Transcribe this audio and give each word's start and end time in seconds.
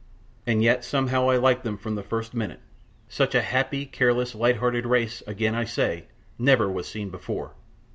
And 0.47 0.63
yet 0.63 0.83
somehow 0.83 1.29
I 1.29 1.37
liked 1.37 1.63
them 1.63 1.77
from 1.77 1.93
the 1.93 2.01
first 2.01 2.33
minute; 2.33 2.59
such 3.07 3.35
a 3.35 3.43
happy, 3.43 3.85
careless, 3.85 4.33
light 4.33 4.55
hearted 4.57 4.87
race, 4.87 5.21
again 5.27 5.53
I 5.53 5.65
say, 5.65 6.07
never 6.39 6.67
was 6.67 6.87
seen 6.87 7.11
before. 7.11 7.53